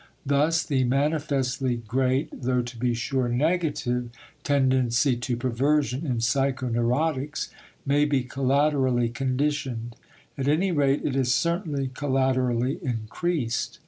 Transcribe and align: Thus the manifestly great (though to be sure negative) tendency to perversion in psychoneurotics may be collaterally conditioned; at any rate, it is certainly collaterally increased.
Thus 0.25 0.63
the 0.63 0.83
manifestly 0.83 1.75
great 1.75 2.29
(though 2.41 2.63
to 2.63 2.75
be 2.75 2.95
sure 2.95 3.29
negative) 3.29 4.09
tendency 4.43 5.15
to 5.17 5.37
perversion 5.37 6.07
in 6.07 6.17
psychoneurotics 6.21 7.49
may 7.85 8.05
be 8.05 8.23
collaterally 8.23 9.09
conditioned; 9.09 9.95
at 10.39 10.47
any 10.47 10.71
rate, 10.71 11.05
it 11.05 11.15
is 11.15 11.31
certainly 11.31 11.91
collaterally 11.93 12.79
increased. 12.81 13.77